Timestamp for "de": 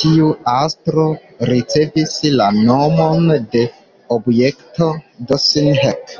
3.56-3.64